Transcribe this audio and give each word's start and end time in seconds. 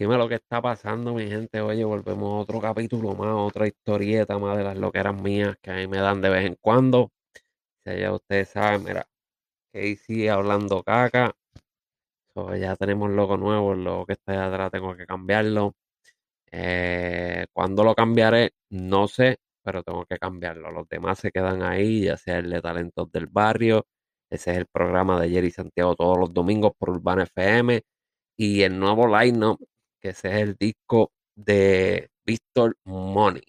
Dime 0.00 0.16
lo 0.16 0.30
que 0.30 0.36
está 0.36 0.62
pasando, 0.62 1.12
mi 1.12 1.28
gente. 1.28 1.60
Oye, 1.60 1.84
volvemos 1.84 2.32
a 2.32 2.36
otro 2.36 2.58
capítulo 2.58 3.14
más, 3.14 3.34
otra 3.36 3.66
historieta 3.66 4.38
más 4.38 4.56
de 4.56 4.64
las 4.64 4.78
loqueras 4.78 5.14
mías 5.20 5.58
que 5.60 5.70
a 5.70 5.74
mí 5.74 5.86
me 5.88 5.98
dan 5.98 6.22
de 6.22 6.30
vez 6.30 6.46
en 6.46 6.56
cuando. 6.58 7.12
Si 7.84 8.00
ya 8.00 8.10
ustedes 8.14 8.48
saben, 8.48 8.84
mira, 8.84 9.06
Casey 9.72 10.28
hablando 10.28 10.82
caca. 10.82 11.36
ya 12.58 12.76
tenemos 12.76 13.10
logo 13.10 13.36
nuevo, 13.36 13.74
logo 13.74 14.06
que 14.06 14.14
está 14.14 14.32
ahí 14.32 14.38
atrás 14.38 14.70
tengo 14.70 14.96
que 14.96 15.06
cambiarlo. 15.06 15.74
Eh, 16.50 17.46
¿Cuándo 17.52 17.84
lo 17.84 17.94
cambiaré? 17.94 18.52
No 18.70 19.06
sé, 19.08 19.38
pero 19.62 19.82
tengo 19.82 20.06
que 20.06 20.18
cambiarlo. 20.18 20.70
Los 20.70 20.88
demás 20.88 21.18
se 21.18 21.30
quedan 21.30 21.62
ahí, 21.62 22.04
ya 22.04 22.16
sea 22.16 22.38
el 22.38 22.50
de 22.50 22.62
Talentos 22.62 23.12
del 23.12 23.26
Barrio. 23.26 23.86
Ese 24.30 24.52
es 24.52 24.58
el 24.58 24.66
programa 24.66 25.20
de 25.20 25.30
Jerry 25.30 25.50
Santiago 25.50 25.94
todos 25.94 26.18
los 26.18 26.32
domingos 26.32 26.72
por 26.78 26.90
Urbana 26.90 27.24
FM. 27.24 27.82
Y 28.38 28.62
el 28.62 28.78
nuevo 28.78 29.06
line 29.06 29.38
que 30.00 30.10
ese 30.10 30.28
es 30.30 30.34
el 30.36 30.56
disco 30.56 31.12
de 31.36 32.10
Víctor 32.26 32.76
Money, 32.84 33.42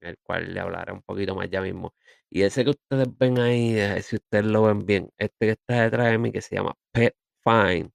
el 0.00 0.18
cual 0.22 0.54
le 0.54 0.60
hablaré 0.60 0.92
un 0.92 1.02
poquito 1.02 1.34
más 1.34 1.50
ya 1.50 1.60
mismo. 1.62 1.94
Y 2.30 2.42
ese 2.42 2.64
que 2.64 2.70
ustedes 2.70 3.08
ven 3.18 3.38
ahí, 3.38 3.76
si 4.02 4.16
ustedes 4.16 4.46
lo 4.46 4.64
ven 4.64 4.86
bien, 4.86 5.10
este 5.18 5.46
que 5.46 5.52
está 5.52 5.82
detrás 5.84 6.10
de 6.10 6.18
mí, 6.18 6.32
que 6.32 6.42
se 6.42 6.56
llama 6.56 6.74
Pet 6.92 7.14
Fine, 7.44 7.90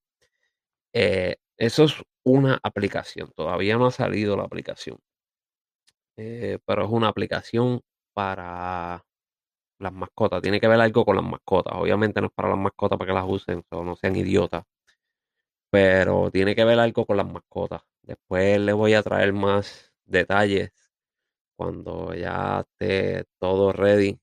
eh, 0.93 1.37
eso 1.57 1.85
es 1.85 1.95
una 2.23 2.59
aplicación, 2.63 3.31
todavía 3.35 3.77
no 3.77 3.87
ha 3.87 3.91
salido 3.91 4.35
la 4.37 4.43
aplicación, 4.43 4.97
eh, 6.17 6.59
pero 6.65 6.85
es 6.85 6.91
una 6.91 7.07
aplicación 7.09 7.81
para 8.13 9.03
las 9.79 9.93
mascotas, 9.93 10.41
tiene 10.41 10.59
que 10.61 10.67
ver 10.67 10.81
algo 10.81 11.05
con 11.05 11.15
las 11.17 11.25
mascotas, 11.25 11.73
obviamente 11.77 12.21
no 12.21 12.27
es 12.27 12.33
para 12.33 12.49
las 12.49 12.59
mascotas 12.59 12.97
para 12.99 13.09
que 13.09 13.15
las 13.15 13.25
usen, 13.27 13.63
o 13.71 13.83
no 13.83 13.95
sean 13.95 14.15
idiotas, 14.15 14.63
pero 15.71 16.29
tiene 16.31 16.55
que 16.55 16.65
ver 16.65 16.79
algo 16.79 17.05
con 17.05 17.17
las 17.17 17.27
mascotas. 17.27 17.81
Después 18.03 18.59
les 18.59 18.75
voy 18.75 18.93
a 18.93 19.03
traer 19.03 19.33
más 19.33 19.93
detalles 20.05 20.71
cuando 21.57 22.13
ya 22.13 22.61
esté 22.61 23.25
todo 23.39 23.71
ready 23.73 24.19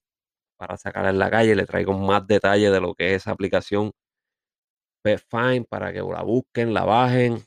para 0.58 0.76
sacar 0.76 1.06
en 1.06 1.18
la 1.18 1.30
calle. 1.30 1.56
Le 1.56 1.66
traigo 1.66 1.94
más 1.94 2.26
detalles 2.26 2.72
de 2.72 2.80
lo 2.80 2.94
que 2.94 3.14
es 3.14 3.22
esa 3.22 3.32
aplicación 3.32 3.92
Pet 5.02 5.20
Fine 5.30 5.64
para 5.64 5.92
que 5.92 6.00
la 6.00 6.22
busquen, 6.22 6.74
la 6.74 6.84
bajen 6.84 7.38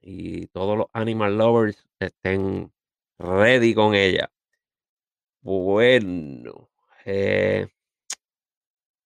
y 0.00 0.48
todos 0.48 0.76
los 0.78 0.86
animal 0.92 1.38
lovers 1.38 1.86
estén 2.00 2.72
ready 3.18 3.74
con 3.74 3.94
ella. 3.94 4.30
Bueno, 5.42 6.70
eh, 7.04 7.68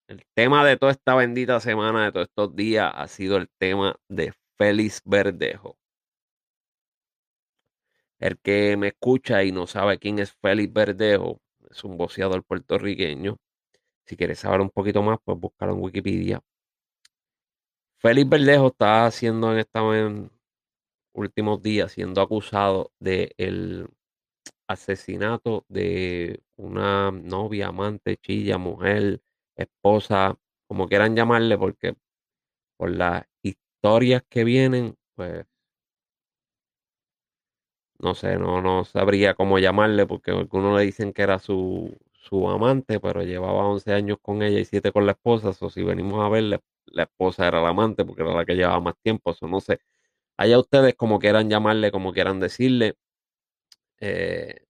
el 0.09 0.25
tema 0.35 0.65
de 0.65 0.77
toda 0.77 0.93
esta 0.93 1.15
bendita 1.15 1.61
semana, 1.61 2.05
de 2.07 2.13
todos 2.13 2.29
estos 2.29 2.55
días, 2.55 2.93
ha 2.95 3.09
sido 3.09 3.37
el 3.37 3.49
tema 3.59 3.97
de 4.09 4.33
Félix 4.57 5.03
Verdejo. 5.05 5.77
El 8.19 8.39
que 8.39 8.77
me 8.77 8.89
escucha 8.89 9.45
y 9.45 9.53
no 9.53 9.67
sabe 9.67 9.99
quién 9.99 10.19
es 10.19 10.33
Félix 10.41 10.73
Verdejo, 10.73 11.41
es 11.71 11.85
un 11.85 11.97
boceador 11.97 12.45
puertorriqueño. 12.45 13.37
Si 14.07 14.17
quieres 14.17 14.39
saber 14.41 14.61
un 14.61 14.71
poquito 14.71 15.03
más, 15.03 15.19
pues 15.25 15.39
búscalo 15.39 15.73
en 15.73 15.83
Wikipedia. 15.83 16.41
Félix 17.99 18.29
Verdejo 18.29 18.69
está 18.69 19.11
siendo 19.11 19.53
en 19.53 19.59
estos 19.59 20.31
últimos 21.13 21.63
días 21.63 21.93
siendo 21.93 22.21
acusado 22.21 22.93
de 23.01 23.35
el 23.39 23.89
asesinato 24.69 25.65
de 25.69 26.43
una 26.57 27.11
novia, 27.11 27.69
amante, 27.69 28.17
chilla, 28.17 28.59
mujer, 28.59 29.21
esposa, 29.57 30.37
como 30.69 30.89
quieran 30.89 31.17
llamarle, 31.17 31.59
porque 31.59 31.97
por 32.79 32.91
las 32.91 33.25
historias 33.43 34.25
que 34.29 34.45
vienen, 34.45 34.97
pues 35.17 35.47
no 37.99 38.15
sé, 38.15 38.39
no, 38.39 38.61
no 38.63 38.85
sabría 38.85 39.35
cómo 39.35 39.59
llamarle, 39.59 40.07
porque 40.07 40.31
algunos 40.31 40.79
le 40.79 40.85
dicen 40.85 41.13
que 41.13 41.23
era 41.23 41.39
su, 41.39 41.97
su 42.13 42.49
amante, 42.51 43.01
pero 43.01 43.23
llevaba 43.23 43.67
11 43.67 43.93
años 43.93 44.19
con 44.23 44.43
ella 44.43 44.59
y 44.61 44.65
7 44.65 44.93
con 44.93 45.07
la 45.07 45.13
esposa, 45.13 45.51
o 45.61 45.71
si 45.71 45.83
venimos 45.83 46.25
a 46.25 46.29
verle, 46.29 46.61
la 46.87 47.05
esposa 47.05 47.47
era 47.49 47.61
la 47.63 47.71
amante, 47.71 48.05
porque 48.05 48.23
era 48.23 48.35
la 48.35 48.45
que 48.45 48.55
llevaba 48.55 48.81
más 48.81 48.95
tiempo, 49.03 49.31
eso 49.31 49.49
no 49.49 49.61
sé. 49.61 49.79
Allá 50.39 50.59
ustedes 50.61 50.95
como 50.97 51.19
quieran 51.21 51.51
llamarle, 51.51 51.93
como 51.93 52.13
quieran 52.13 52.41
decirle. 52.41 52.97
Eh, 54.01 54.65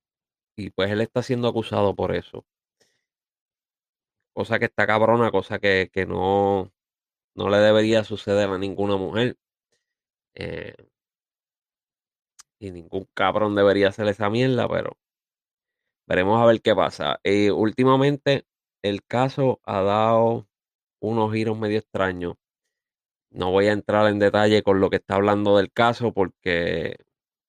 y 0.56 0.70
pues 0.70 0.90
él 0.90 1.00
está 1.02 1.22
siendo 1.22 1.48
acusado 1.48 1.94
por 1.96 2.14
eso 2.14 2.44
cosa 4.36 4.58
que 4.58 4.66
está 4.66 4.86
cabrona, 4.86 5.30
cosa 5.30 5.58
que, 5.58 5.90
no, 6.06 6.70
no 7.34 7.48
le 7.50 7.58
debería 7.58 8.04
suceder 8.04 8.50
a 8.50 8.58
ninguna 8.58 8.96
mujer. 8.96 9.36
Eh, 10.34 10.74
y 12.58 12.70
ningún 12.70 13.08
cabrón 13.14 13.54
debería 13.54 13.88
hacer 13.88 14.06
esa 14.08 14.28
mierda, 14.28 14.68
pero 14.68 14.98
veremos 16.06 16.40
a 16.40 16.46
ver 16.46 16.60
qué 16.60 16.74
pasa. 16.74 17.18
Eh, 17.24 17.50
últimamente 17.50 18.46
el 18.82 19.02
caso 19.04 19.60
ha 19.64 19.80
dado 19.80 20.46
unos 21.00 21.32
giros 21.32 21.58
medio 21.58 21.78
extraños. 21.78 22.34
No 23.30 23.52
voy 23.52 23.68
a 23.68 23.72
entrar 23.72 24.06
en 24.08 24.18
detalle 24.18 24.62
con 24.62 24.80
lo 24.80 24.90
que 24.90 24.96
está 24.96 25.16
hablando 25.16 25.56
del 25.56 25.72
caso 25.72 26.12
porque 26.12 26.96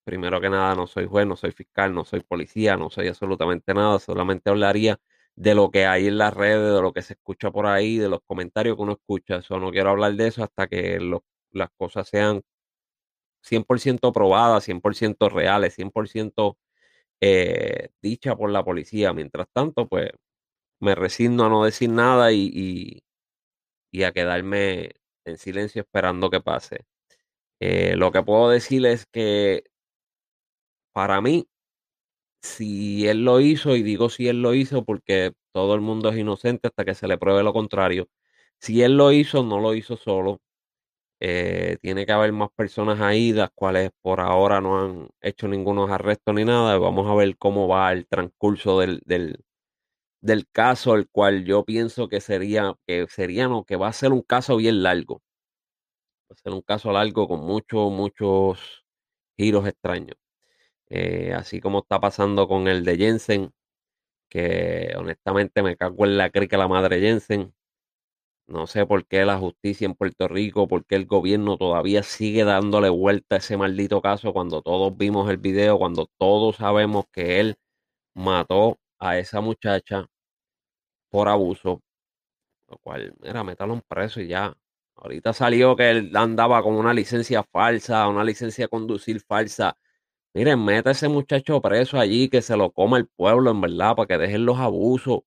primero 0.06 0.42
que 0.42 0.50
nada 0.50 0.76
no 0.76 0.88
soy 0.88 1.06
juez, 1.08 1.28
no 1.28 1.36
soy 1.36 1.52
fiscal, 1.52 1.94
no 1.94 2.06
soy 2.06 2.22
policía, 2.22 2.78
no 2.78 2.90
soy 2.90 3.09
absolutamente 3.09 3.74
nada, 3.74 4.00
solamente 4.00 4.50
hablaría 4.50 5.00
de 5.38 5.56
lo 5.56 5.72
que 5.72 5.86
hay 5.86 6.08
en 6.08 6.18
las 6.18 6.34
redes, 6.34 6.74
de 6.75 6.81
lo 6.81 6.94
que 6.94 7.03
se 7.03 7.14
escucha 7.14 7.52
por 7.52 7.68
ahí, 7.68 7.98
de 8.00 8.09
los 8.09 8.22
comentarios 8.25 8.75
que 8.75 8.81
uno 8.84 8.94
escucha. 8.94 9.38
Eso 9.38 9.59
no 9.59 9.72
quiero 9.72 9.92
hablar 9.92 10.16
de 10.16 10.28
eso 10.28 10.44
hasta 10.44 10.68
que 10.68 11.00
las 11.52 11.70
cosas 11.78 12.09
sean 12.09 12.44
100% 13.44 14.14
probadas, 14.14 14.64
100% 14.68 15.30
reales, 15.30 15.76
100% 15.78 16.58
eh, 17.22 17.90
dichas 18.02 18.36
por 18.36 18.52
la 18.52 18.64
policía. 18.66 19.14
Mientras 19.14 19.47
tanto, 19.53 19.88
pues 19.88 20.12
me 20.80 20.96
resigno 20.96 21.46
a 21.46 21.50
no 21.50 21.66
decir 21.66 21.90
nada 21.92 22.31
y, 22.34 23.03
y, 23.92 24.03
a 24.03 24.12
quedarme 24.14 24.92
en 25.26 25.38
silencio 25.38 25.81
esperando 25.84 26.30
que 26.30 26.42
pase. 26.42 26.86
Eh, 27.59 27.96
lo 27.97 28.12
que 28.12 28.24
puedo 28.24 28.50
decir 28.50 28.86
es 28.86 29.06
que 29.08 29.66
para 30.94 31.22
mí 31.22 31.47
si 32.42 33.08
él 33.08 33.25
lo 33.25 33.42
hizo, 33.42 33.75
y 33.75 33.84
digo 33.84 34.09
si 34.09 34.28
él 34.28 34.42
lo 34.42 34.53
hizo 34.53 34.84
porque 34.86 35.34
todo 35.53 35.75
el 35.75 35.81
mundo 35.81 36.09
es 36.09 36.18
inocente 36.18 36.68
hasta 36.68 36.86
que 36.86 36.96
se 36.96 37.08
le 37.08 37.18
pruebe 37.18 37.44
lo 37.44 37.53
contrario, 37.53 38.08
si 38.59 38.81
él 38.84 38.98
lo 38.98 39.12
hizo, 39.12 39.44
no 39.44 39.59
lo 39.59 39.74
hizo 39.75 39.98
solo. 39.98 40.42
Eh, 41.20 41.78
tiene 41.81 42.06
que 42.06 42.12
haber 42.14 42.31
más 42.34 42.50
personas 42.56 43.02
ahí, 43.02 43.34
las 43.34 43.50
cuales 43.56 43.92
por 44.02 44.22
ahora 44.22 44.62
no 44.62 44.80
han 44.84 45.09
hecho 45.22 45.47
ningunos 45.47 45.90
arrestos 45.92 46.36
ni 46.36 46.46
nada. 46.46 46.78
Vamos 46.78 47.09
a 47.09 47.16
ver 47.16 47.38
cómo 47.38 47.68
va 47.68 47.92
el 47.94 48.08
transcurso 48.08 48.80
del, 48.80 49.02
del, 49.06 49.40
del 50.22 50.47
caso, 50.52 50.96
el 50.96 51.09
cual 51.09 51.46
yo 51.46 51.66
pienso 51.66 52.09
que 52.09 52.22
sería, 52.22 52.76
que 52.88 53.08
sería, 53.09 53.47
no, 53.50 53.66
que 53.66 53.78
va 53.78 53.90
a 53.90 53.94
ser 53.94 54.14
un 54.14 54.22
caso 54.24 54.58
bien 54.58 54.84
largo. 54.84 55.22
Va 56.31 56.36
a 56.36 56.38
ser 56.42 56.53
un 56.53 56.62
caso 56.62 56.94
largo 56.94 57.28
con 57.28 57.42
muchos, 57.42 57.92
muchos 57.92 58.86
giros 59.38 59.68
extraños. 59.68 60.18
Eh, 60.90 61.34
así 61.34 61.59
como 61.62 61.80
está 61.80 62.00
pasando 62.00 62.48
con 62.48 62.68
el 62.68 62.86
de 62.86 62.98
Jensen, 62.98 63.53
que 64.30 64.94
honestamente 64.98 65.64
me 65.64 65.78
cago 65.78 66.06
en 66.06 66.18
la 66.18 66.30
crica 66.31 66.58
la 66.58 66.68
madre 66.68 67.00
Jensen. 67.02 67.53
No 68.48 68.66
sé 68.68 68.86
por 68.86 69.06
qué 69.06 69.26
la 69.26 69.38
justicia 69.38 69.86
en 69.86 69.96
Puerto 69.96 70.28
Rico, 70.28 70.68
por 70.68 70.86
qué 70.86 70.96
el 70.96 71.06
gobierno 71.06 71.58
todavía 71.58 72.03
sigue 72.03 72.46
dándole 72.46 72.90
vuelta 72.90 73.36
a 73.36 73.40
ese 73.40 73.58
maldito 73.58 74.02
caso 74.02 74.34
cuando 74.34 74.62
todos 74.62 74.96
vimos 74.97 75.30
el 75.30 75.38
video, 75.38 75.78
cuando 75.78 76.08
todos 76.18 76.58
sabemos 76.58 77.06
que 77.12 77.40
él 77.42 77.56
mató 78.16 78.80
a 79.00 79.18
esa 79.20 79.42
muchacha 79.42 80.08
por 81.09 81.28
abuso. 81.30 81.81
Lo 82.70 82.78
cual, 82.80 83.14
mira, 83.22 83.44
métalo 83.44 83.74
en 83.76 83.81
preso 83.88 84.22
y 84.22 84.28
ya. 84.28 84.56
Ahorita 84.96 85.34
salió 85.34 85.76
que 85.76 85.90
él 85.92 86.12
andaba 86.16 86.62
con 86.64 86.76
una 86.76 86.94
licencia 86.94 87.44
falsa, 87.44 88.08
una 88.08 88.24
licencia 88.24 88.66
de 88.66 88.70
conducir 88.70 89.22
falsa 89.22 89.78
Miren, 90.37 90.63
meta 90.63 90.89
a 90.89 90.91
ese 90.91 91.07
muchacho 91.09 91.59
preso 91.63 91.97
allí, 91.99 92.29
que 92.29 92.43
se 92.43 92.55
lo 92.55 92.69
coma 92.72 92.97
el 92.99 93.07
pueblo, 93.07 93.49
en 93.49 93.59
verdad, 93.59 93.95
para 93.95 94.05
que 94.05 94.17
dejen 94.19 94.45
los 94.45 94.59
abusos. 94.59 95.22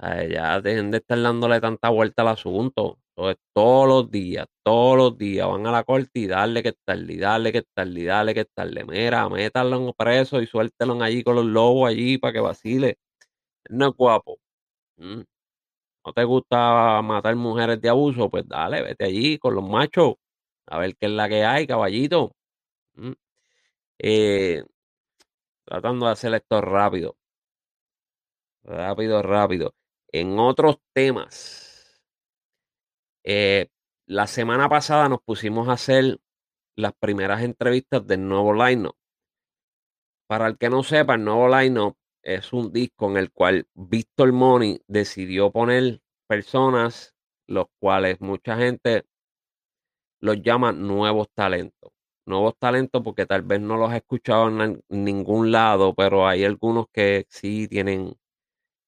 ya 0.00 0.60
dejen 0.60 0.90
de 0.90 0.98
estar 0.98 1.20
dándole 1.22 1.60
tanta 1.60 1.88
vuelta 1.90 2.22
al 2.22 2.28
asunto. 2.28 2.98
Entonces, 3.16 3.38
todos 3.54 3.88
los 3.88 4.10
días, 4.10 4.46
todos 4.62 4.96
los 4.98 5.18
días 5.18 5.48
van 5.48 5.66
a 5.66 5.72
la 5.72 5.82
corte 5.84 6.10
y 6.20 6.26
darle 6.26 6.62
que 6.62 6.74
y 7.08 7.16
darle 7.18 7.52
que 7.52 7.64
y 7.76 8.04
darle 8.04 8.34
que 8.34 8.44
tal. 8.44 8.86
Mira, 8.86 9.28
métanlo 9.30 9.94
preso 9.94 10.42
y 10.42 10.46
suéltelo 10.46 11.02
allí 11.02 11.22
con 11.24 11.36
los 11.36 11.46
lobos 11.46 11.88
allí 11.90 12.18
para 12.18 12.32
que 12.34 12.40
vacile. 12.40 12.98
No 13.70 13.88
es 13.88 13.94
guapo. 13.96 14.38
Mm. 14.98 15.22
¿No 16.06 16.12
te 16.14 16.24
gusta 16.24 17.02
matar 17.02 17.36
mujeres 17.36 17.80
de 17.80 17.88
abuso? 17.90 18.30
Pues 18.30 18.48
dale, 18.48 18.82
vete 18.82 19.04
allí 19.06 19.38
con 19.38 19.54
los 19.54 19.68
machos. 19.68 20.14
A 20.66 20.78
ver 20.78 20.96
qué 20.96 21.06
es 21.06 21.12
la 21.12 21.28
que 21.28 21.44
hay, 21.44 21.66
caballito. 21.66 22.32
Mm. 22.96 23.12
Eh, 23.98 24.64
tratando 25.64 26.06
de 26.06 26.12
hacer 26.12 26.34
esto 26.34 26.60
rápido. 26.60 27.16
Rápido, 28.62 29.22
rápido. 29.22 29.74
En 30.12 30.38
otros 30.38 30.78
temas. 30.94 32.00
Eh, 33.24 33.68
la 34.06 34.26
semana 34.26 34.68
pasada 34.68 35.08
nos 35.08 35.20
pusimos 35.22 35.68
a 35.68 35.72
hacer 35.72 36.18
las 36.76 36.92
primeras 36.94 37.42
entrevistas 37.42 38.06
del 38.06 38.26
nuevo 38.26 38.54
line 38.54 38.88
Para 40.26 40.46
el 40.46 40.56
que 40.56 40.70
no 40.70 40.82
sepa, 40.82 41.14
el 41.14 41.24
nuevo 41.24 41.48
line 41.48 41.94
es 42.22 42.52
un 42.52 42.72
disco 42.72 43.10
en 43.10 43.16
el 43.16 43.32
cual 43.32 43.66
Víctor 43.74 44.32
Money 44.32 44.80
decidió 44.86 45.50
poner 45.50 46.00
personas 46.26 47.14
los 47.46 47.66
cuales 47.80 48.20
mucha 48.20 48.56
gente 48.56 49.04
los 50.20 50.40
llama 50.42 50.72
nuevos 50.72 51.28
talentos. 51.34 51.97
Nuevos 52.28 52.58
talentos 52.58 53.02
porque 53.02 53.24
tal 53.26 53.42
vez 53.42 53.60
no 53.60 53.78
los 53.78 53.90
he 53.92 53.96
escuchado 53.98 54.48
en 54.62 54.82
ningún 54.90 55.50
lado, 55.50 55.94
pero 55.94 56.28
hay 56.28 56.44
algunos 56.44 56.86
que 56.92 57.26
sí 57.30 57.68
tienen, 57.68 58.16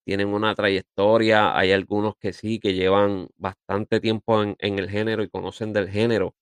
tienen 0.04 0.28
una 0.28 0.54
trayectoria, 0.54 1.56
hay 1.58 1.72
algunos 1.72 2.16
que 2.18 2.34
sí, 2.34 2.60
que 2.60 2.74
llevan 2.74 3.28
bastante 3.38 4.00
tiempo 4.00 4.42
en, 4.42 4.56
el 4.60 4.90
género 4.90 5.22
y 5.22 5.30
conocen 5.30 5.72
del 5.72 5.88
género, 5.88 6.34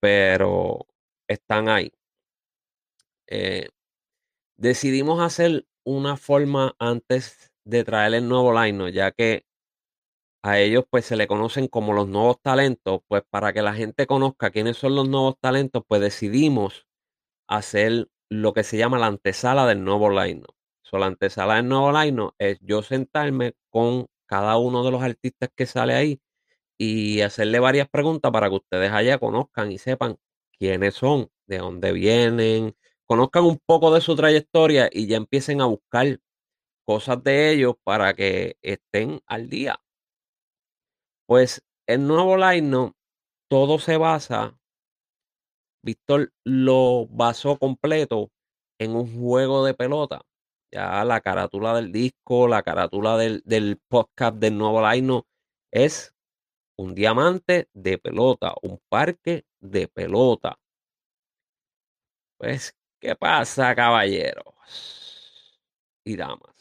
pero 0.00 0.86
están 1.28 1.68
ahí. 1.68 1.92
Eh, 3.26 3.68
decidimos 4.56 5.20
hacer 5.20 5.66
una 5.84 6.16
forma 6.16 6.74
antes 6.78 7.52
de 7.64 7.84
traer 7.84 8.14
el 8.14 8.28
nuevo 8.28 8.52
line, 8.52 8.92
ya 8.92 9.12
que 9.12 9.44
a 10.42 10.58
ellos 10.60 10.84
pues 10.90 11.06
se 11.06 11.16
le 11.16 11.26
conocen 11.28 11.68
como 11.68 11.92
los 11.92 12.08
nuevos 12.08 12.40
talentos, 12.42 13.00
pues 13.08 13.22
para 13.30 13.52
que 13.52 13.62
la 13.62 13.74
gente 13.74 14.06
conozca 14.06 14.50
quiénes 14.50 14.76
son 14.76 14.94
los 14.96 15.08
nuevos 15.08 15.36
talentos, 15.40 15.84
pues 15.86 16.00
decidimos 16.00 16.86
hacer 17.48 18.08
lo 18.30 18.52
que 18.54 18.64
se 18.64 18.78
llama 18.78 18.98
la 18.98 19.06
antesala 19.06 19.66
del 19.66 19.84
nuevo 19.84 20.10
line. 20.10 20.42
So, 20.82 20.98
la 20.98 21.06
antesala 21.06 21.56
del 21.56 21.68
nuevo 21.68 21.92
line 21.92 22.30
es 22.38 22.58
yo 22.62 22.82
sentarme 22.82 23.54
con 23.70 24.06
cada 24.26 24.56
uno 24.58 24.84
de 24.84 24.90
los 24.92 25.02
artistas 25.02 25.50
que 25.56 25.66
sale 25.66 25.94
ahí 25.94 26.20
y 26.78 27.20
hacerle 27.22 27.60
varias 27.60 27.88
preguntas 27.88 28.32
para 28.32 28.48
que 28.48 28.56
ustedes 28.56 28.92
allá 28.92 29.18
conozcan 29.18 29.72
y 29.72 29.78
sepan 29.78 30.16
quiénes 30.58 30.94
son, 30.94 31.30
de 31.46 31.58
dónde 31.58 31.92
vienen, 31.92 32.76
conozcan 33.06 33.44
un 33.44 33.58
poco 33.66 33.94
de 33.94 34.00
su 34.00 34.16
trayectoria 34.16 34.88
y 34.92 35.06
ya 35.06 35.16
empiecen 35.16 35.60
a 35.60 35.66
buscar 35.66 36.20
cosas 36.84 37.22
de 37.24 37.52
ellos 37.52 37.74
para 37.84 38.14
que 38.14 38.56
estén 38.62 39.20
al 39.26 39.48
día. 39.48 39.80
Pues 41.32 41.62
el 41.86 42.06
nuevo 42.06 42.36
line 42.36 42.92
todo 43.48 43.78
se 43.78 43.96
basa, 43.96 44.54
Víctor 45.82 46.30
lo 46.44 47.06
basó 47.06 47.58
completo 47.58 48.30
en 48.78 48.94
un 48.94 49.18
juego 49.18 49.64
de 49.64 49.72
pelota. 49.72 50.20
Ya 50.70 51.02
la 51.06 51.22
carátula 51.22 51.74
del 51.74 51.90
disco, 51.90 52.48
la 52.48 52.62
carátula 52.62 53.16
del, 53.16 53.40
del 53.46 53.80
podcast 53.88 54.36
del 54.36 54.58
nuevo 54.58 54.86
line 54.86 55.22
es 55.70 56.14
un 56.76 56.94
diamante 56.94 57.70
de 57.72 57.96
pelota, 57.96 58.52
un 58.60 58.78
parque 58.90 59.46
de 59.58 59.88
pelota. 59.88 60.58
Pues, 62.36 62.76
¿qué 63.00 63.16
pasa, 63.16 63.74
caballeros 63.74 64.52
y 66.04 66.14
damas? 66.14 66.51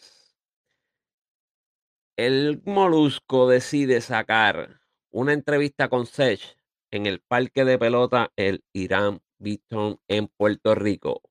El 2.24 2.62
Molusco 2.66 3.50
decide 3.50 4.00
sacar 4.00 4.80
una 5.10 5.34
entrevista 5.34 5.90
con 5.90 6.06
Sech 6.06 6.56
en 6.92 7.08
el 7.08 7.20
parque 7.20 7.66
de 7.66 7.80
pelota 7.80 8.32
el 8.36 8.64
Irán 8.74 9.22
Beaton 9.40 10.00
en 10.08 10.28
Puerto 10.28 10.76
Rico. 10.76 11.24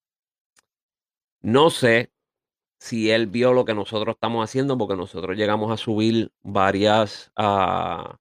No 1.42 1.70
sé 1.70 2.10
si 2.80 3.08
él 3.12 3.28
vio 3.28 3.52
lo 3.52 3.64
que 3.64 3.72
nosotros 3.72 4.16
estamos 4.16 4.42
haciendo, 4.42 4.76
porque 4.76 4.96
nosotros 4.96 5.36
llegamos 5.36 5.70
a 5.70 5.76
subir 5.76 6.32
varias 6.42 7.30
uh, 7.38 8.12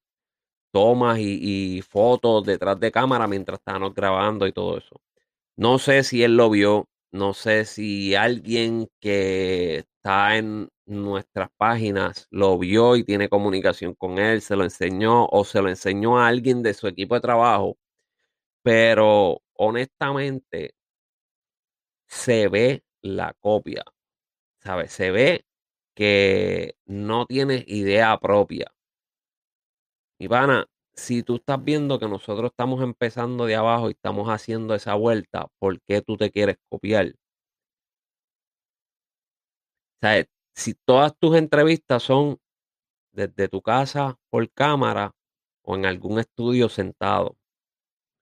tomas 0.71 1.17
y, 1.17 1.81
fotos 1.81 2.45
detrás 2.45 2.79
de 2.79 2.91
cámara 2.91 3.27
mientras 3.27 3.57
estábamos 3.57 3.95
grabando 3.95 4.45
y 4.45 4.51
todo 4.51 4.77
eso. 4.77 5.01
No 5.55 5.79
sé 5.79 6.03
si 6.03 6.21
él 6.21 6.37
lo 6.37 6.51
vio, 6.51 6.87
no 7.11 7.33
sé 7.33 7.65
si 7.65 8.15
alguien 8.15 8.87
que 8.99 9.77
está 9.79 10.37
en 10.37 10.69
nuestras 10.85 11.49
páginas 11.57 12.27
lo 12.31 12.57
vio 12.59 12.95
y 12.95 13.03
tiene 13.03 13.29
comunicación 13.29 13.95
con 13.95 14.19
él, 14.19 14.41
se 14.41 14.55
lo 14.55 14.63
enseñó 14.63 15.25
o 15.27 15.43
se 15.45 15.61
lo 15.61 15.69
enseñó 15.69 16.19
a 16.19 16.27
alguien 16.27 16.63
de 16.63 16.73
su 16.73 16.87
equipo 16.87 17.15
de 17.15 17.21
trabajo, 17.21 17.77
pero 18.63 19.41
honestamente 19.55 20.73
se 22.07 22.47
ve 22.49 22.83
la 23.01 23.33
copia, 23.39 23.83
¿sabes? 24.61 24.91
Se 24.93 25.11
ve 25.11 25.45
que 25.95 26.75
no 26.85 27.25
tiene 27.25 27.63
idea 27.67 28.17
propia. 28.19 28.71
Ivana, 30.19 30.65
si 30.99 31.23
tú 31.23 31.37
estás 31.37 31.63
viendo 31.63 31.99
que 31.99 32.07
nosotros 32.07 32.51
estamos 32.51 32.81
empezando 32.83 33.45
de 33.45 33.55
abajo 33.55 33.89
y 33.89 33.93
estamos 33.93 34.27
haciendo 34.29 34.75
esa 34.75 34.95
vuelta, 34.95 35.47
¿por 35.59 35.81
qué 35.81 36.01
tú 36.01 36.17
te 36.17 36.31
quieres 36.31 36.57
copiar? 36.69 37.13
sea, 40.01 40.25
Si 40.55 40.73
todas 40.73 41.13
tus 41.17 41.35
entrevistas 41.37 42.03
son 42.03 42.37
desde 43.13 43.47
tu 43.47 43.61
casa 43.61 44.17
por 44.29 44.49
cámara 44.51 45.13
o 45.63 45.75
en 45.75 45.85
algún 45.85 46.19
estudio 46.19 46.69
sentado. 46.69 47.37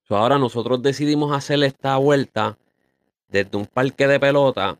ahora 0.10 0.38
nosotros 0.40 0.82
decidimos 0.82 1.36
hacer 1.36 1.64
esta 1.64 1.98
vuelta 1.98 2.58
desde 3.28 3.58
un 3.58 3.68
parque 3.68 4.08
de 4.08 4.20
pelota 4.20 4.80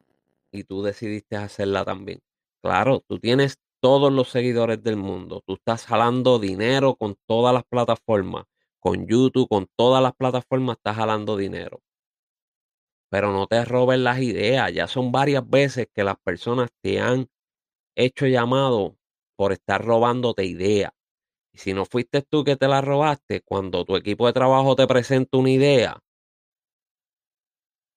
y 0.52 0.64
tú 0.64 0.84
decidiste 0.84 1.38
hacerla 1.38 1.86
también. 1.86 2.22
Claro, 2.62 3.04
tú 3.08 3.20
tienes 3.20 3.60
todos 3.80 4.12
los 4.12 4.30
seguidores 4.30 4.84
del 4.84 4.98
mundo. 4.98 5.42
Tú 5.46 5.54
estás 5.56 5.86
jalando 5.86 6.40
dinero 6.40 6.96
con 6.96 7.16
todas 7.26 7.54
las 7.54 7.64
plataformas, 7.64 8.46
con 8.80 9.08
YouTube, 9.08 9.48
con 9.48 9.68
todas 9.76 10.02
las 10.02 10.14
plataformas, 10.16 10.78
estás 10.78 10.96
jalando 10.96 11.38
dinero. 11.38 11.82
Pero 13.10 13.32
no 13.32 13.48
te 13.48 13.64
roben 13.66 14.04
las 14.04 14.20
ideas. 14.20 14.74
Ya 14.74 14.88
son 14.88 15.12
varias 15.12 15.48
veces 15.50 15.88
que 15.94 16.04
las 16.04 16.18
personas 16.18 16.70
te 16.82 17.00
han 17.00 17.30
hecho 17.96 18.28
llamado 18.28 18.98
por 19.36 19.54
estar 19.54 19.84
robándote 19.84 20.46
ideas. 20.46 20.92
Y 21.54 21.60
si 21.60 21.74
no 21.74 21.86
fuiste 21.86 22.22
tú 22.22 22.44
que 22.44 22.56
te 22.56 22.68
la 22.68 22.82
robaste, 22.82 23.42
cuando 23.42 23.86
tu 23.86 23.96
equipo 23.96 24.28
de 24.28 24.34
trabajo 24.34 24.76
te 24.76 24.88
presenta 24.88 25.38
una 25.38 25.52
idea, 25.52 26.04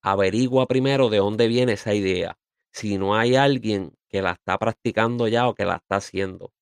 averigua 0.03 0.67
primero 0.67 1.09
de 1.11 1.19
dónde 1.19 1.49
viene 1.49 1.73
esa 1.73 1.95
idea. 1.95 2.39
Si 2.73 2.99
no 2.99 3.17
hay 3.17 3.37
alguien 3.37 3.97
que 4.11 4.23
la 4.23 4.33
está 4.33 4.59
practicando 4.59 5.29
ya 5.29 5.49
o 5.49 5.55
que 5.55 5.65
la 5.65 5.77
está 5.77 5.97
haciendo. 5.97 6.53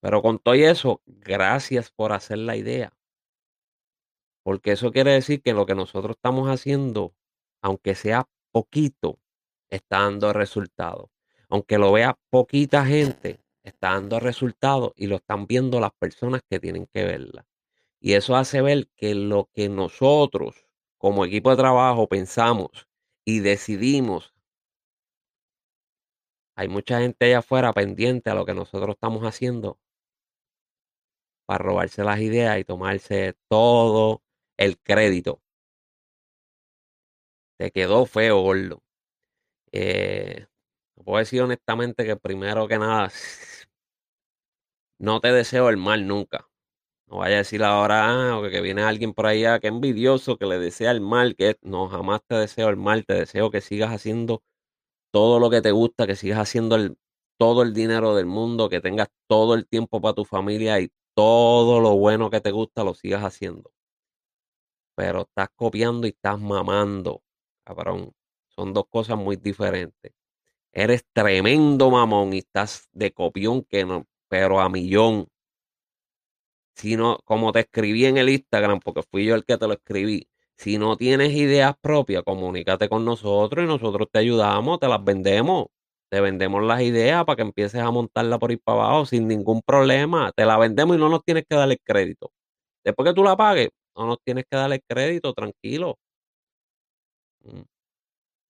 Pero 0.00 0.20
con 0.22 0.38
todo 0.38 0.54
eso, 0.54 1.00
gracias 1.06 1.90
por 1.90 2.12
hacer 2.12 2.38
la 2.38 2.56
idea. 2.56 2.92
Porque 4.42 4.72
eso 4.72 4.92
quiere 4.92 5.12
decir 5.12 5.40
que 5.42 5.54
lo 5.54 5.64
que 5.64 5.74
nosotros 5.74 6.16
estamos 6.16 6.48
haciendo, 6.48 7.14
aunque 7.62 7.94
sea 7.94 8.28
poquito, 8.52 9.18
está 9.70 10.00
dando 10.00 10.32
resultados. 10.34 11.08
Aunque 11.48 11.78
lo 11.78 11.92
vea 11.92 12.18
poquita 12.28 12.84
gente, 12.84 13.40
está 13.62 13.92
dando 13.92 14.20
resultados 14.20 14.92
y 14.96 15.06
lo 15.06 15.16
están 15.16 15.46
viendo 15.46 15.80
las 15.80 15.92
personas 15.92 16.42
que 16.48 16.60
tienen 16.60 16.86
que 16.86 17.04
verla. 17.04 17.46
Y 17.98 18.12
eso 18.12 18.36
hace 18.36 18.60
ver 18.60 18.88
que 18.96 19.14
lo 19.14 19.48
que 19.54 19.70
nosotros 19.70 20.66
como 20.98 21.24
equipo 21.24 21.50
de 21.50 21.56
trabajo 21.56 22.06
pensamos 22.08 22.86
y 23.24 23.40
decidimos 23.40 24.33
hay 26.56 26.68
mucha 26.68 27.00
gente 27.00 27.26
allá 27.26 27.38
afuera 27.38 27.72
pendiente 27.72 28.30
a 28.30 28.34
lo 28.34 28.44
que 28.46 28.54
nosotros 28.54 28.94
estamos 28.94 29.22
haciendo 29.24 29.78
para 31.46 31.62
robarse 31.62 32.04
las 32.04 32.20
ideas 32.20 32.58
y 32.58 32.64
tomarse 32.64 33.34
todo 33.48 34.22
el 34.56 34.78
crédito. 34.78 35.40
Te 37.58 37.70
quedó 37.70 38.06
feo, 38.06 38.40
gordo. 38.42 38.82
Eh, 39.72 40.46
puedo 41.04 41.18
decir 41.18 41.42
honestamente 41.42 42.04
que 42.04 42.16
primero 42.16 42.68
que 42.68 42.78
nada, 42.78 43.10
no 44.98 45.20
te 45.20 45.32
deseo 45.32 45.68
el 45.68 45.76
mal 45.76 46.06
nunca. 46.06 46.48
No 47.08 47.18
vaya 47.18 47.36
a 47.36 47.38
decir 47.38 47.64
ahora 47.64 48.36
ah, 48.38 48.42
que 48.50 48.60
viene 48.62 48.82
alguien 48.82 49.14
por 49.14 49.26
allá 49.26 49.60
que 49.60 49.68
envidioso, 49.68 50.38
que 50.38 50.46
le 50.46 50.58
desea 50.58 50.90
el 50.92 51.00
mal, 51.00 51.36
que 51.36 51.58
no, 51.62 51.88
jamás 51.88 52.22
te 52.26 52.36
deseo 52.36 52.70
el 52.70 52.76
mal, 52.76 53.06
te 53.06 53.14
deseo 53.14 53.50
que 53.50 53.60
sigas 53.60 53.92
haciendo 53.92 54.42
todo 55.14 55.38
lo 55.38 55.48
que 55.48 55.62
te 55.62 55.70
gusta, 55.70 56.08
que 56.08 56.16
sigas 56.16 56.40
haciendo 56.40 56.74
el, 56.74 56.98
todo 57.38 57.62
el 57.62 57.72
dinero 57.72 58.16
del 58.16 58.26
mundo, 58.26 58.68
que 58.68 58.80
tengas 58.80 59.06
todo 59.28 59.54
el 59.54 59.64
tiempo 59.64 60.00
para 60.00 60.14
tu 60.14 60.24
familia 60.24 60.80
y 60.80 60.90
todo 61.14 61.78
lo 61.78 61.96
bueno 61.96 62.30
que 62.30 62.40
te 62.40 62.50
gusta 62.50 62.82
lo 62.82 62.94
sigas 62.94 63.22
haciendo. 63.22 63.70
Pero 64.96 65.20
estás 65.20 65.50
copiando 65.54 66.08
y 66.08 66.10
estás 66.10 66.40
mamando, 66.40 67.22
cabrón. 67.64 68.12
Son 68.48 68.72
dos 68.72 68.86
cosas 68.88 69.16
muy 69.16 69.36
diferentes. 69.36 70.12
Eres 70.72 71.04
tremendo 71.12 71.92
mamón 71.92 72.32
y 72.32 72.38
estás 72.38 72.88
de 72.92 73.12
copión 73.12 73.62
que 73.62 73.84
no, 73.84 74.08
pero 74.28 74.58
a 74.60 74.68
millón. 74.68 75.28
Si 76.74 76.96
no, 76.96 77.20
como 77.24 77.52
te 77.52 77.60
escribí 77.60 78.04
en 78.06 78.18
el 78.18 78.30
Instagram, 78.30 78.80
porque 78.80 79.04
fui 79.04 79.26
yo 79.26 79.36
el 79.36 79.44
que 79.44 79.56
te 79.58 79.68
lo 79.68 79.74
escribí, 79.74 80.28
si 80.56 80.78
no 80.78 80.96
tienes 80.96 81.32
ideas 81.32 81.74
propias, 81.80 82.22
comunícate 82.24 82.88
con 82.88 83.04
nosotros 83.04 83.64
y 83.64 83.68
nosotros 83.68 84.08
te 84.12 84.20
ayudamos, 84.20 84.78
te 84.80 84.88
las 84.88 85.02
vendemos. 85.04 85.66
Te 86.10 86.20
vendemos 86.20 86.62
las 86.62 86.80
ideas 86.82 87.24
para 87.24 87.36
que 87.36 87.42
empieces 87.42 87.80
a 87.80 87.90
montarla 87.90 88.38
por 88.38 88.52
ir 88.52 88.60
para 88.62 88.82
abajo 88.82 89.06
sin 89.06 89.26
ningún 89.26 89.62
problema. 89.62 90.30
Te 90.36 90.44
la 90.44 90.58
vendemos 90.58 90.96
y 90.96 91.00
no 91.00 91.08
nos 91.08 91.24
tienes 91.24 91.44
que 91.48 91.56
dar 91.56 91.70
el 91.70 91.78
crédito. 91.84 92.30
Después 92.84 93.08
que 93.08 93.14
tú 93.14 93.24
la 93.24 93.36
pagues, 93.36 93.70
no 93.96 94.06
nos 94.06 94.18
tienes 94.24 94.44
que 94.50 94.56
darle 94.56 94.80
crédito, 94.88 95.32
tranquilo. 95.34 95.96
Mm. 97.44 97.62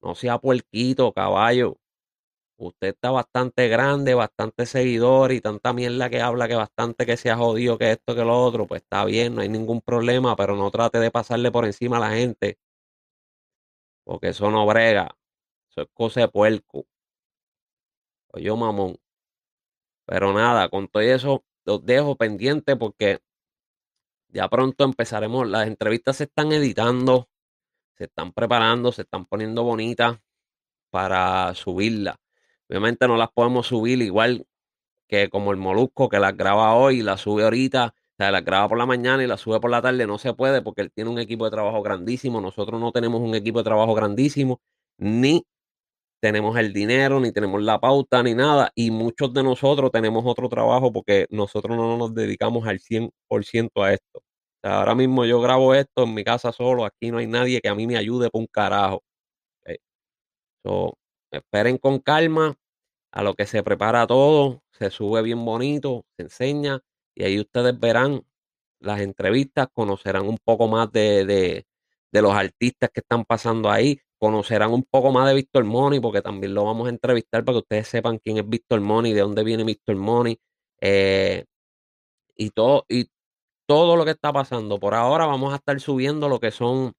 No 0.02 0.14
sea 0.14 0.38
puerquito, 0.38 1.12
caballo. 1.12 1.76
Usted 2.66 2.88
está 2.88 3.10
bastante 3.10 3.68
grande, 3.68 4.14
bastante 4.14 4.64
seguidor 4.64 5.32
y 5.32 5.40
tanta 5.42 5.74
mierda 5.74 6.08
que 6.08 6.22
habla 6.22 6.48
que 6.48 6.54
bastante 6.54 7.04
que 7.04 7.18
se 7.18 7.30
ha 7.30 7.36
jodido, 7.36 7.76
que 7.76 7.90
esto, 7.92 8.14
que 8.14 8.24
lo 8.24 8.42
otro, 8.42 8.66
pues 8.66 8.80
está 8.82 9.04
bien, 9.04 9.34
no 9.34 9.42
hay 9.42 9.50
ningún 9.50 9.82
problema, 9.82 10.34
pero 10.34 10.56
no 10.56 10.70
trate 10.70 10.98
de 10.98 11.10
pasarle 11.10 11.52
por 11.52 11.66
encima 11.66 11.98
a 11.98 12.00
la 12.00 12.10
gente. 12.12 12.58
Porque 14.04 14.28
eso 14.28 14.50
no 14.50 14.66
brega. 14.66 15.14
Eso 15.70 15.82
es 15.82 15.88
cosa 15.92 16.20
de 16.20 16.28
puerco. 16.28 16.86
Oye, 18.32 18.50
mamón. 18.50 18.96
Pero 20.06 20.32
nada, 20.32 20.68
con 20.70 20.88
todo 20.88 21.02
eso 21.02 21.44
los 21.66 21.84
dejo 21.84 22.16
pendientes 22.16 22.76
porque 22.76 23.20
ya 24.28 24.48
pronto 24.48 24.84
empezaremos. 24.84 25.48
Las 25.48 25.66
entrevistas 25.66 26.16
se 26.16 26.24
están 26.24 26.52
editando, 26.52 27.28
se 27.96 28.04
están 28.04 28.32
preparando, 28.32 28.90
se 28.92 29.02
están 29.02 29.26
poniendo 29.26 29.64
bonitas 29.64 30.18
para 30.90 31.54
subirlas. 31.54 32.23
Obviamente 32.68 33.08
no 33.08 33.16
las 33.16 33.30
podemos 33.32 33.66
subir 33.66 34.00
igual 34.02 34.46
que 35.08 35.28
como 35.30 35.52
el 35.52 35.58
Molusco 35.58 36.08
que 36.08 36.18
las 36.18 36.36
graba 36.36 36.74
hoy 36.74 37.00
y 37.00 37.02
las 37.02 37.22
sube 37.22 37.44
ahorita. 37.44 37.94
O 37.96 38.16
sea, 38.18 38.30
las 38.32 38.44
graba 38.44 38.68
por 38.68 38.78
la 38.78 38.86
mañana 38.86 39.24
y 39.24 39.26
las 39.26 39.40
sube 39.40 39.60
por 39.60 39.70
la 39.70 39.82
tarde. 39.82 40.06
No 40.06 40.18
se 40.18 40.34
puede 40.34 40.62
porque 40.62 40.82
él 40.82 40.92
tiene 40.92 41.10
un 41.10 41.18
equipo 41.18 41.44
de 41.44 41.50
trabajo 41.50 41.82
grandísimo. 41.82 42.40
Nosotros 42.40 42.80
no 42.80 42.92
tenemos 42.92 43.20
un 43.20 43.34
equipo 43.34 43.58
de 43.58 43.64
trabajo 43.64 43.94
grandísimo, 43.94 44.60
ni 44.98 45.44
tenemos 46.20 46.56
el 46.58 46.72
dinero, 46.72 47.20
ni 47.20 47.32
tenemos 47.32 47.62
la 47.62 47.80
pauta, 47.80 48.22
ni 48.22 48.34
nada. 48.34 48.72
Y 48.74 48.90
muchos 48.90 49.32
de 49.34 49.42
nosotros 49.42 49.90
tenemos 49.92 50.24
otro 50.26 50.48
trabajo 50.48 50.92
porque 50.92 51.26
nosotros 51.30 51.76
no 51.76 51.98
nos 51.98 52.14
dedicamos 52.14 52.66
al 52.66 52.80
100% 52.80 53.82
a 53.84 53.92
esto. 53.94 54.22
Ahora 54.62 54.94
mismo 54.94 55.26
yo 55.26 55.40
grabo 55.40 55.74
esto 55.74 56.04
en 56.04 56.14
mi 56.14 56.24
casa 56.24 56.52
solo. 56.52 56.84
Aquí 56.86 57.10
no 57.10 57.18
hay 57.18 57.26
nadie 57.26 57.60
que 57.60 57.68
a 57.68 57.74
mí 57.74 57.86
me 57.86 57.96
ayude 57.98 58.30
por 58.30 58.40
un 58.40 58.46
carajo. 58.48 59.02
Esperen 61.38 61.78
con 61.78 61.98
calma 62.00 62.56
a 63.12 63.22
lo 63.22 63.34
que 63.34 63.46
se 63.46 63.62
prepara 63.62 64.06
todo. 64.06 64.62
Se 64.72 64.90
sube 64.90 65.22
bien 65.22 65.44
bonito, 65.44 66.04
se 66.16 66.24
enseña. 66.24 66.80
Y 67.14 67.24
ahí 67.24 67.40
ustedes 67.40 67.78
verán 67.78 68.24
las 68.80 69.00
entrevistas, 69.00 69.68
conocerán 69.72 70.26
un 70.26 70.38
poco 70.44 70.68
más 70.68 70.90
de, 70.92 71.24
de, 71.24 71.66
de 72.12 72.22
los 72.22 72.34
artistas 72.34 72.90
que 72.92 73.00
están 73.00 73.24
pasando 73.24 73.70
ahí 73.70 74.00
conocerán 74.24 74.72
un 74.72 74.84
poco 74.84 75.12
más 75.12 75.28
de 75.28 75.34
Víctor 75.34 75.64
Money, 75.64 76.00
porque 76.00 76.22
también 76.22 76.54
lo 76.54 76.64
vamos 76.64 76.86
a 76.86 76.90
entrevistar 76.90 77.44
para 77.44 77.56
que 77.56 77.58
ustedes 77.58 77.88
sepan 77.88 78.18
quién 78.18 78.38
es 78.38 78.48
Víctor 78.48 78.80
Money, 78.80 79.12
de 79.12 79.20
dónde 79.20 79.44
viene 79.44 79.64
Víctor 79.64 79.96
Money, 79.96 80.40
eh, 80.80 81.44
y 82.34 82.48
todo, 82.50 82.86
y 82.88 83.10
todo 83.66 83.96
lo 83.96 84.04
que 84.06 84.12
está 84.12 84.32
pasando. 84.32 84.80
Por 84.80 84.94
ahora 84.94 85.26
vamos 85.26 85.52
a 85.52 85.56
estar 85.56 85.78
subiendo 85.78 86.30
lo 86.30 86.40
que 86.40 86.50
son 86.52 86.94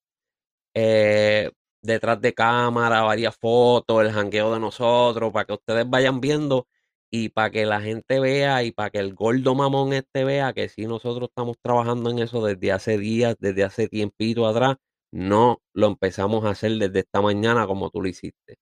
eh, 0.75 1.51
detrás 1.85 2.21
de 2.21 2.33
cámara, 2.33 3.01
varias 3.03 3.35
fotos, 3.37 4.01
el 4.03 4.11
jangueo 4.11 4.53
de 4.53 4.59
nosotros, 4.59 5.31
para 5.31 5.45
que 5.45 5.53
ustedes 5.53 5.89
vayan 5.89 6.21
viendo 6.21 6.67
y 7.11 7.29
para 7.29 7.51
que 7.51 7.65
la 7.65 7.81
gente 7.81 8.19
vea 8.19 8.63
y 8.63 8.71
para 8.71 8.89
que 8.89 8.99
el 8.99 9.13
gordo 9.15 9.55
mamón 9.55 9.93
este 9.93 10.23
vea 10.25 10.53
que 10.53 10.69
sí 10.69 10.85
nosotros 10.87 11.29
estamos 11.29 11.57
trabajando 11.61 12.09
en 12.09 12.19
eso 12.19 12.45
desde 12.45 12.71
hace 12.71 12.97
días, 12.97 13.35
desde 13.39 13.63
hace 13.63 13.87
tiempito 13.87 14.47
atrás 14.47 14.77
no 15.11 15.61
lo 15.73 15.87
empezamos 15.87 16.43
a 16.45 16.49
hacer 16.51 16.73
desde 16.73 16.99
esta 16.99 17.21
mañana 17.21 17.67
como 17.67 17.89
tú 17.89 18.01
lo 18.01 18.09
hiciste. 18.09 18.57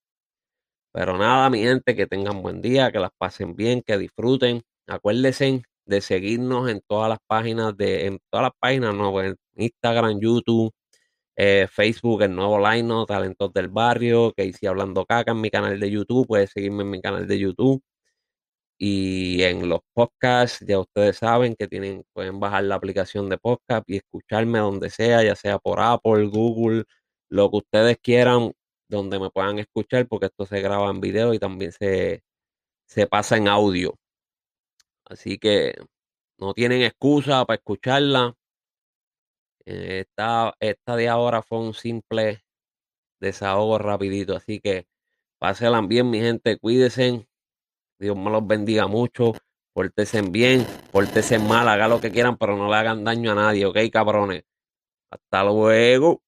Pero 0.94 1.18
nada, 1.18 1.50
mi 1.50 1.60
gente, 1.63 1.96
que 1.96 2.06
tengan 2.08 2.42
buen 2.44 2.62
día, 2.62 2.92
que 2.92 3.00
las 3.00 3.12
pasen 3.18 3.56
bien, 3.56 3.82
que 3.82 3.98
disfruten. 3.98 4.62
Acuérdense 4.88 5.63
de 5.86 6.01
seguirnos 6.01 6.70
en 6.70 6.82
todas 6.88 7.10
las 7.10 7.20
páginas 7.27 7.75
de, 7.75 8.06
en 8.06 8.20
todas 8.30 8.44
las 8.46 8.53
páginas, 8.60 8.94
no, 8.94 9.20
en 9.22 9.36
Instagram, 9.56 10.20
YouTube, 10.20 10.72
eh, 11.36 11.68
Facebook, 11.70 12.24
el 12.24 12.36
nuevo 12.36 12.60
Line, 12.60 13.06
Talentos 13.08 13.52
del 13.54 13.70
Barrio, 13.70 14.34
que 14.36 14.46
hice 14.46 14.68
hablando 14.68 15.06
caca 15.06 15.32
en 15.32 15.42
mi 15.42 15.50
canal 15.50 15.80
de 15.80 15.92
YouTube, 15.92 16.28
puedes 16.28 16.52
seguirme 16.52 16.84
en 16.84 16.92
mi 16.92 17.02
canal 17.02 17.28
de 17.28 17.40
YouTube. 17.40 17.84
Y 18.78 19.42
en 19.44 19.70
los 19.70 19.80
podcasts, 19.94 20.66
ya 20.68 20.80
ustedes 20.80 21.18
saben 21.18 21.56
que 21.56 21.68
tienen, 21.68 22.04
pueden 22.13 22.40
bajar 22.40 22.63
la 22.66 22.75
aplicación 22.75 23.30
de 23.30 23.38
podcast 23.38 23.90
y 23.90 23.98
escucharme 23.98 24.60
donde 24.60 24.90
sea, 24.90 25.24
ya 25.24 25.36
sea 25.36 25.60
por 25.60 25.80
Apple, 25.80 26.28
Google, 26.28 26.84
lo 27.30 27.50
que 27.50 27.58
ustedes 27.58 27.98
quieran, 28.02 28.52
donde 28.90 29.20
me 29.20 29.30
puedan 29.30 29.60
escuchar, 29.60 30.08
porque 30.08 30.28
esto 30.28 30.46
se 30.46 30.62
graba 30.62 30.90
en 30.90 31.02
video 31.02 31.34
y 31.34 31.40
también 31.40 31.72
se, 31.72 32.24
se 32.88 33.08
pasa 33.08 33.38
en 33.38 33.48
audio. 33.48 33.98
Así 35.06 35.38
que 35.38 35.75
no 36.38 36.54
tienen 36.54 36.82
excusa 36.84 37.46
para 37.46 37.58
escucharla. 37.58 38.36
Eh, 39.65 40.01
esta, 40.08 40.53
esta 40.60 40.96
de 40.96 41.10
ahora 41.10 41.41
fue 41.41 41.60
un 41.60 41.74
simple 41.74 42.43
desahogo 43.22 43.77
rapidito. 43.79 44.36
Así 44.36 44.60
que 44.60 44.88
pásenla 45.39 45.82
bien, 45.82 46.10
mi 46.10 46.20
gente. 46.22 46.58
Cuídense. 46.60 47.27
Dios 48.00 48.17
me 48.17 48.32
los 48.32 48.46
bendiga 48.48 48.88
mucho. 48.88 49.34
Pórtense 49.74 50.22
bien, 50.24 50.67
pórtense 50.91 51.39
mal, 51.39 51.67
hagan 51.67 51.89
lo 51.91 52.01
que 52.01 52.12
quieran, 52.12 52.38
pero 52.38 52.58
no 52.58 52.70
le 52.70 52.75
hagan 52.77 53.03
daño 53.03 53.32
a 53.32 53.36
nadie, 53.36 53.65
¿ok, 53.65 53.77
cabrones? 53.91 54.43
Hasta 55.12 55.43
luego. 55.46 56.23